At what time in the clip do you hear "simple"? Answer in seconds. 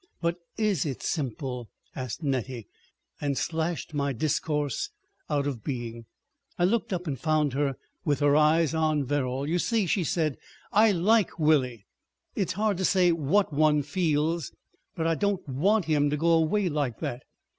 1.03-1.69